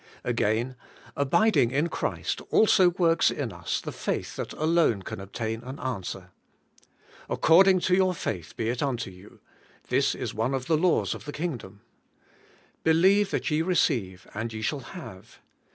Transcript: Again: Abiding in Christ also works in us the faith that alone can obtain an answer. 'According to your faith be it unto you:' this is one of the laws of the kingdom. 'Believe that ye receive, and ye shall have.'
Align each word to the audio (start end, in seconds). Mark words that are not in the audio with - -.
Again: 0.23 0.75
Abiding 1.15 1.69
in 1.69 1.87
Christ 1.87 2.41
also 2.49 2.89
works 2.89 3.29
in 3.29 3.53
us 3.53 3.79
the 3.79 3.91
faith 3.91 4.35
that 4.35 4.51
alone 4.53 5.03
can 5.03 5.19
obtain 5.19 5.61
an 5.61 5.77
answer. 5.77 6.31
'According 7.29 7.81
to 7.81 7.93
your 7.93 8.15
faith 8.15 8.55
be 8.57 8.69
it 8.69 8.81
unto 8.81 9.11
you:' 9.11 9.41
this 9.89 10.15
is 10.15 10.33
one 10.33 10.55
of 10.55 10.65
the 10.65 10.75
laws 10.75 11.13
of 11.13 11.25
the 11.25 11.31
kingdom. 11.31 11.81
'Believe 12.83 13.29
that 13.29 13.51
ye 13.51 13.61
receive, 13.61 14.25
and 14.33 14.51
ye 14.53 14.63
shall 14.63 14.79
have.' 14.97 15.37